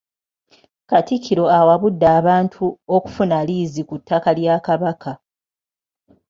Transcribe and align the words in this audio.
Katikkiro 0.89 1.45
awabudde 1.59 2.07
abantu 2.19 2.63
okufuna 2.95 3.37
liizi 3.47 3.81
ku 3.89 3.95
ttaka 4.01 4.29
lya 4.37 4.55
Kabaka. 4.65 5.13